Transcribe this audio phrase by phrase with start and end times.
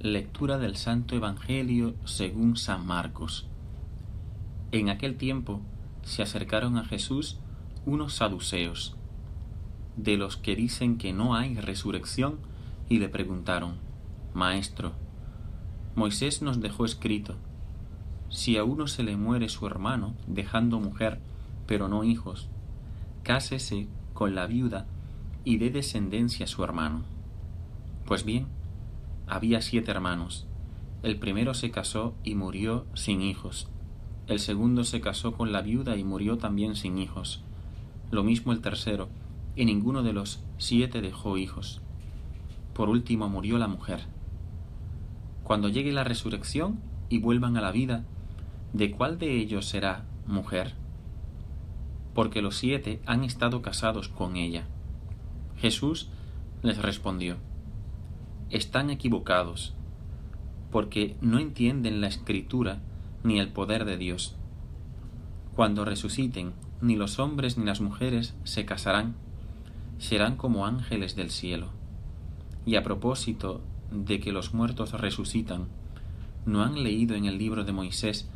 [0.00, 3.48] Lectura del Santo Evangelio según San Marcos.
[4.70, 5.60] En aquel tiempo
[6.04, 7.40] se acercaron a Jesús
[7.84, 8.94] unos saduceos,
[9.96, 12.38] de los que dicen que no hay resurrección,
[12.88, 13.78] y le preguntaron,
[14.34, 14.92] Maestro,
[15.96, 17.34] Moisés nos dejó escrito,
[18.28, 21.18] si a uno se le muere su hermano, dejando mujer,
[21.66, 22.48] pero no hijos,
[23.24, 24.86] cásese con la viuda
[25.44, 27.02] y dé descendencia a su hermano.
[28.06, 28.46] Pues bien,
[29.28, 30.46] había siete hermanos.
[31.02, 33.68] El primero se casó y murió sin hijos.
[34.26, 37.42] El segundo se casó con la viuda y murió también sin hijos.
[38.10, 39.08] Lo mismo el tercero,
[39.54, 41.80] y ninguno de los siete dejó hijos.
[42.74, 44.06] Por último murió la mujer.
[45.44, 48.04] Cuando llegue la resurrección y vuelvan a la vida,
[48.72, 50.74] ¿de cuál de ellos será mujer?
[52.14, 54.66] Porque los siete han estado casados con ella.
[55.56, 56.08] Jesús
[56.62, 57.36] les respondió,
[58.50, 59.74] están equivocados,
[60.70, 62.80] porque no entienden la escritura
[63.22, 64.36] ni el poder de Dios.
[65.54, 69.16] Cuando resuciten, ni los hombres ni las mujeres se casarán,
[69.98, 71.68] serán como ángeles del cielo.
[72.64, 75.66] Y a propósito de que los muertos resucitan,
[76.46, 78.28] ¿no han leído en el libro de Moisés,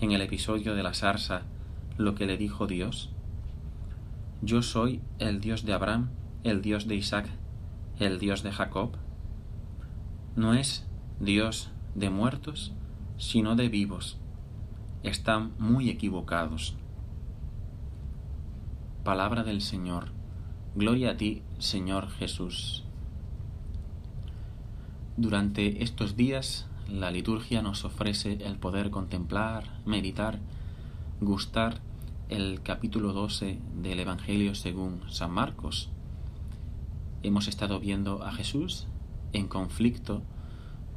[0.00, 1.42] en el episodio de la zarza,
[1.96, 3.10] lo que le dijo Dios?
[4.42, 6.08] Yo soy el Dios de Abraham,
[6.42, 7.28] el Dios de Isaac,
[7.98, 8.96] el Dios de Jacob
[10.36, 10.86] no es
[11.18, 12.72] Dios de muertos,
[13.18, 14.16] sino de vivos.
[15.02, 16.76] Están muy equivocados.
[19.04, 20.12] Palabra del Señor.
[20.74, 22.84] Gloria a ti, Señor Jesús.
[25.16, 30.38] Durante estos días la liturgia nos ofrece el poder contemplar, meditar,
[31.20, 31.80] gustar
[32.28, 35.90] el capítulo 12 del Evangelio según San Marcos.
[37.22, 38.86] Hemos estado viendo a Jesús
[39.32, 40.22] en conflicto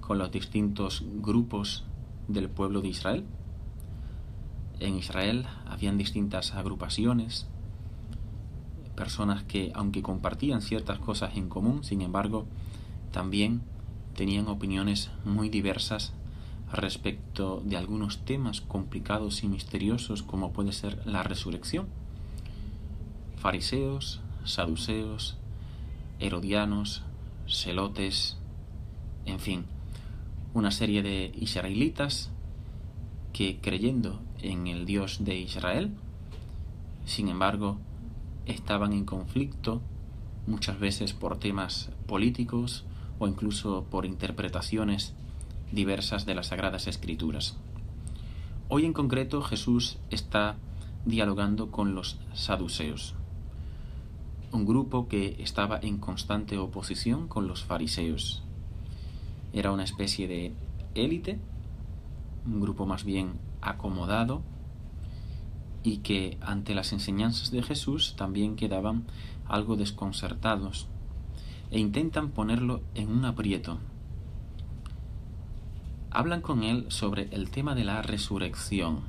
[0.00, 1.84] con los distintos grupos
[2.28, 3.24] del pueblo de Israel.
[4.78, 7.46] En Israel habían distintas agrupaciones,
[8.96, 12.46] personas que, aunque compartían ciertas cosas en común, sin embargo,
[13.12, 13.62] también
[14.14, 16.12] tenían opiniones muy diversas
[16.72, 21.88] respecto de algunos temas complicados y misteriosos como puede ser la resurrección.
[23.36, 25.36] Fariseos, saduceos,
[26.20, 27.02] herodianos,
[27.50, 28.38] celotes,
[29.26, 29.64] en fin,
[30.54, 32.30] una serie de israelitas
[33.32, 35.92] que creyendo en el Dios de Israel,
[37.04, 37.78] sin embargo,
[38.46, 39.80] estaban en conflicto
[40.46, 42.84] muchas veces por temas políticos
[43.18, 45.14] o incluso por interpretaciones
[45.72, 47.56] diversas de las Sagradas Escrituras.
[48.68, 50.56] Hoy en concreto Jesús está
[51.04, 53.14] dialogando con los saduceos
[54.52, 58.42] un grupo que estaba en constante oposición con los fariseos.
[59.52, 60.52] Era una especie de
[60.94, 61.38] élite,
[62.46, 64.42] un grupo más bien acomodado
[65.82, 69.04] y que ante las enseñanzas de Jesús también quedaban
[69.46, 70.88] algo desconcertados
[71.70, 73.78] e intentan ponerlo en un aprieto.
[76.10, 79.00] Hablan con él sobre el tema de la resurrección.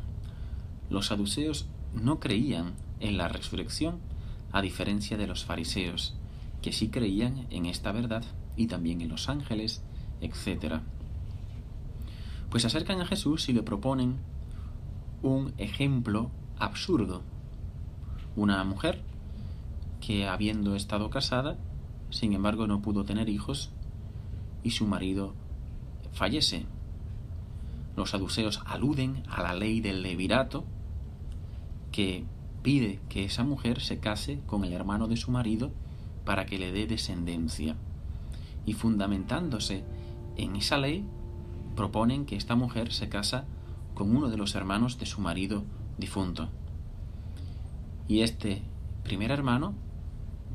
[0.89, 3.99] Los saduceos no creían en la resurrección
[4.51, 6.15] a diferencia de los fariseos,
[6.61, 8.23] que sí creían en esta verdad
[8.55, 9.81] y también en los ángeles,
[10.21, 10.81] etc.
[12.49, 14.17] Pues acercan a Jesús y le proponen
[15.21, 17.23] un ejemplo absurdo.
[18.35, 19.03] Una mujer
[19.99, 21.57] que habiendo estado casada,
[22.09, 23.71] sin embargo no pudo tener hijos
[24.63, 25.33] y su marido
[26.11, 26.65] fallece.
[27.95, 30.65] Los saduceos aluden a la ley del levirato
[31.91, 32.25] que
[32.61, 35.71] pide que esa mujer se case con el hermano de su marido
[36.25, 37.75] para que le dé descendencia.
[38.65, 39.83] Y fundamentándose
[40.37, 41.05] en esa ley,
[41.75, 43.45] proponen que esta mujer se casa
[43.93, 45.63] con uno de los hermanos de su marido
[45.97, 46.49] difunto.
[48.07, 48.61] Y este
[49.03, 49.73] primer hermano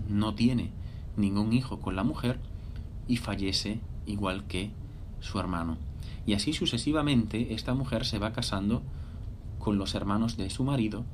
[0.08, 0.70] no tiene
[1.16, 2.38] ningún hijo con la mujer
[3.08, 4.70] y fallece igual que
[5.20, 5.78] su hermano.
[6.26, 8.82] Y así sucesivamente esta mujer se va casando
[9.58, 11.04] con los hermanos de su marido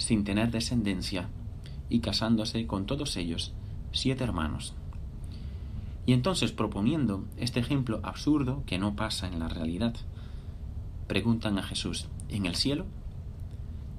[0.00, 1.28] sin tener descendencia,
[1.90, 3.52] y casándose con todos ellos,
[3.92, 4.74] siete hermanos.
[6.06, 9.94] Y entonces, proponiendo este ejemplo absurdo que no pasa en la realidad,
[11.06, 12.86] preguntan a Jesús, ¿en el cielo?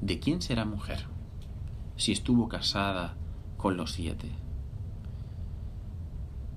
[0.02, 1.06] ¿De quién será mujer?
[1.98, 3.16] Si estuvo casada
[3.58, 4.30] con los siete.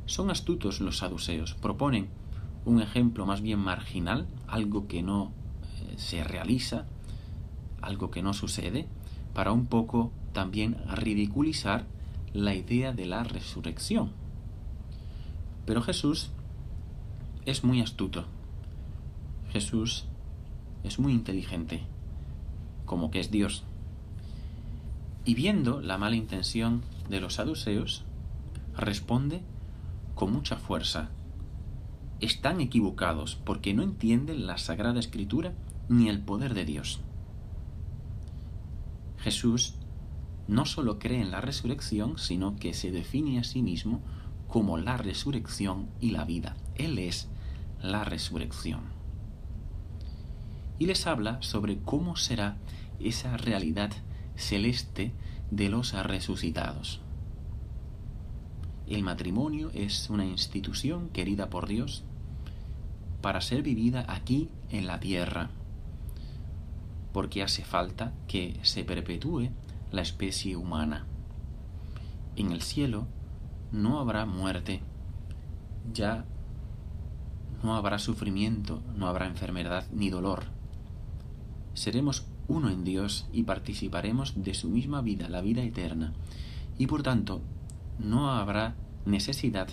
[0.07, 2.09] Son astutos los saduceos, proponen
[2.65, 5.33] un ejemplo más bien marginal, algo que no
[5.83, 6.87] eh, se realiza,
[7.83, 8.89] algo que no sucede,
[9.35, 11.85] para un poco también ridiculizar
[12.33, 14.13] la idea de la resurrección.
[15.67, 16.31] Pero Jesús
[17.47, 18.25] es muy astuto
[19.55, 20.05] Jesús
[20.83, 21.85] es muy inteligente,
[22.87, 23.63] como que es Dios.
[25.25, 28.03] Y viendo la mala intención de los saduceos,
[28.77, 29.43] responde
[30.17, 31.09] con mucha fuerza.
[32.19, 35.53] Están equivocados porque no entienden la Sagrada Escritura
[35.89, 37.01] ni el poder de Dios.
[39.25, 39.73] Jesús
[40.49, 44.03] no solo cree en la resurrección, sino que se define a sí mismo
[44.49, 46.57] como la resurrección y la vida.
[46.75, 47.29] Él es
[47.81, 48.83] la resurrección.
[50.79, 52.59] Y les habla sobre cómo será
[53.01, 53.93] esa realidad
[54.37, 55.15] celeste
[55.51, 57.01] de los resucitados.
[58.87, 62.05] El matrimonio es una institución querida por Dios
[63.23, 65.49] para ser vivida aquí en la tierra,
[67.15, 69.51] porque hace falta que se perpetúe
[69.93, 71.07] la especie humana.
[72.35, 73.07] En el cielo
[73.71, 74.83] no habrá muerte,
[75.93, 76.25] ya
[77.63, 80.47] no habrá sufrimiento, no habrá enfermedad ni dolor.
[81.75, 86.15] Seremos uno en Dios y participaremos de su misma vida, la vida eterna,
[86.79, 87.43] y por tanto
[88.01, 88.75] no habrá
[89.07, 89.69] necesidad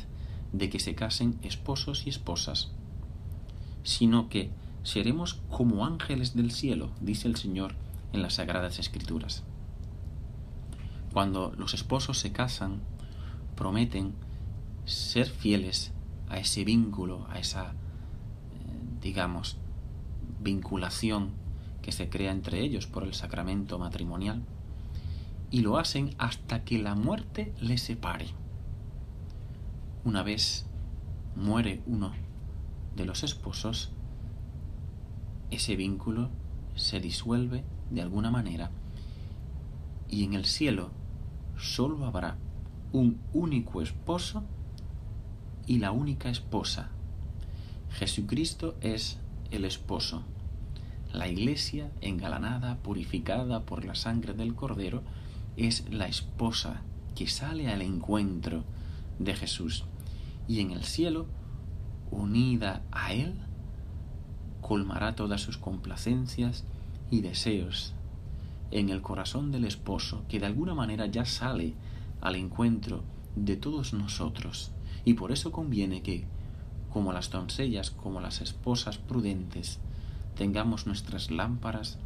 [0.54, 2.72] de que se casen esposos y esposas,
[3.82, 4.52] sino que
[4.83, 7.75] seremos como ángeles del cielo, dice el Señor
[8.13, 9.44] en las Sagradas Escrituras.
[11.13, 12.81] Cuando los esposos se casan,
[13.56, 14.13] prometen
[14.86, 15.92] ser fieles
[16.30, 17.74] a ese vínculo, a esa, eh,
[19.01, 19.57] digamos,
[20.39, 21.31] vinculación
[21.81, 24.44] que se crea entre ellos por el sacramento matrimonial,
[25.50, 28.28] y lo hacen hasta que la muerte les separe.
[30.06, 30.66] Una vez
[31.36, 32.13] muere uno
[32.95, 33.92] de los esposos,
[35.51, 36.30] ese vínculo
[36.75, 38.71] se disuelve de alguna manera
[40.12, 40.92] y en el cielo
[41.57, 42.38] solo habrá
[42.92, 44.44] un único esposo
[45.65, 46.89] y la única esposa.
[47.92, 49.19] Jesucristo es
[49.51, 50.24] el esposo.
[51.13, 55.04] La iglesia, engalanada, purificada por la sangre del Cordero,
[55.56, 56.81] es la esposa
[57.15, 58.63] que sale al encuentro
[59.19, 59.86] de Jesús.
[60.47, 61.27] Y en el cielo,
[62.12, 63.36] unida a Él,
[64.62, 66.63] colmará todas sus complacencias
[67.10, 67.94] y deseos
[68.72, 71.74] en el corazón del esposo, que de alguna manera ya sale
[72.22, 73.04] al encuentro
[73.36, 74.72] de todos nosotros.
[75.04, 76.25] Y por eso conviene que,
[76.92, 79.80] como las doncellas, como las esposas prudentes,
[80.36, 81.98] tengamos nuestras lámparas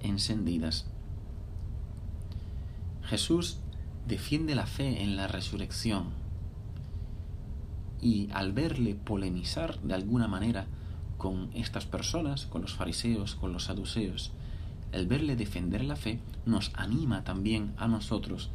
[0.00, 0.86] encendidas.
[3.02, 3.58] Jesús
[4.06, 6.24] defiende la fe en la resurrección
[8.00, 10.66] y al verle polemizar de alguna manera
[11.16, 14.32] con estas personas, con los fariseos, con los saduceos,
[14.92, 18.50] el verle defender la fe nos anima también a nosotros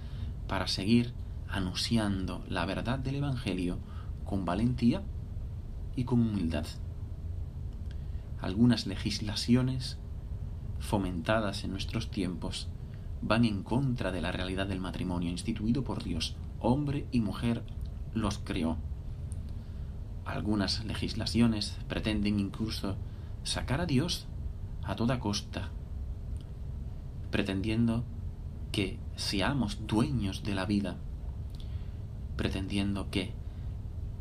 [0.48, 1.14] para seguir
[1.50, 3.78] anunciando la verdad del Evangelio
[4.24, 5.02] con valentía
[5.96, 6.66] y con humildad.
[8.40, 9.98] Algunas legislaciones
[10.80, 12.70] fomentadas en nuestros tiempos
[13.22, 16.36] van en contra de la realidad del matrimonio instituido por Dios.
[16.60, 17.64] Hombre y mujer
[18.14, 18.78] los creó.
[20.30, 22.98] Algunas legislaciones pretenden incluso
[23.44, 24.28] sacar a Dios
[24.84, 25.72] a toda costa
[27.32, 28.04] pretendiendo
[28.72, 30.98] que seamos dueños de la vida,
[32.38, 33.34] pretendiendo que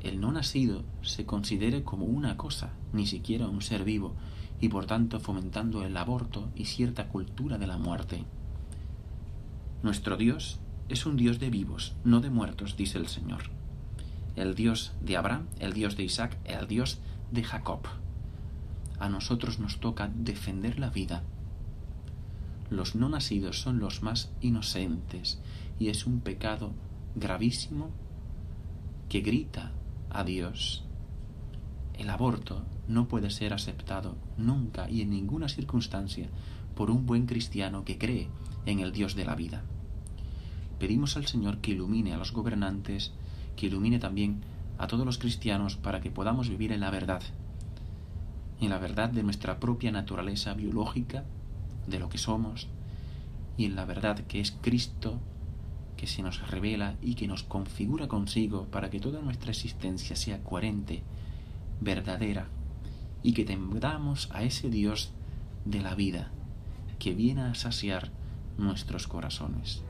[0.02, 4.14] el no nacido se considere como una cosa, ni siquiera un ser vivo,
[4.62, 8.24] y por tanto fomentando el aborto y cierta cultura de la muerte.
[9.82, 13.50] Nuestro Dios es un Dios de vivos, no de muertos, dice el Señor.
[14.38, 17.00] El Dios de Abraham, el Dios de Isaac, el Dios
[17.32, 17.80] de Jacob.
[18.98, 21.22] A nosotros nos toca defender la vida
[22.70, 25.38] los no nacidos son los más inocentes
[25.78, 26.72] y es un pecado
[27.14, 27.90] gravísimo
[29.08, 29.72] que grita
[30.10, 30.84] a Dios.
[31.94, 36.28] El aborto no puede ser aceptado nunca y en ninguna circunstancia
[36.74, 38.28] por un buen cristiano que cree
[38.66, 39.62] en el Dios de la vida.
[40.78, 43.12] Pedimos al Señor que ilumine a los gobernantes,
[43.58, 44.40] que ilumine también
[44.78, 47.22] a todos los cristianos para que podamos vivir en la verdad,
[48.60, 51.24] en la verdad de nuestra propia naturaleza biológica
[51.88, 52.68] de lo que somos
[53.56, 55.18] y en la verdad que es Cristo
[55.96, 60.44] que se nos revela y que nos configura consigo para que toda nuestra existencia sea
[60.44, 61.02] coherente,
[61.80, 62.46] verdadera,
[63.24, 65.10] y que tendamos a ese Dios
[65.64, 66.30] de la vida
[67.00, 68.12] que viene a saciar
[68.56, 69.82] nuestros corazones.